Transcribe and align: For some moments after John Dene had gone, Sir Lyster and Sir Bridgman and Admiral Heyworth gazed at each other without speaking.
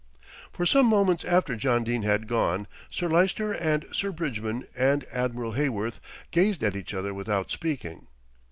For 0.51 0.65
some 0.65 0.87
moments 0.87 1.23
after 1.23 1.55
John 1.55 1.83
Dene 1.83 2.01
had 2.01 2.27
gone, 2.27 2.65
Sir 2.89 3.07
Lyster 3.07 3.53
and 3.53 3.85
Sir 3.91 4.11
Bridgman 4.11 4.65
and 4.75 5.05
Admiral 5.11 5.51
Heyworth 5.51 5.99
gazed 6.31 6.63
at 6.63 6.75
each 6.75 6.95
other 6.95 7.13
without 7.13 7.51
speaking. 7.51 8.07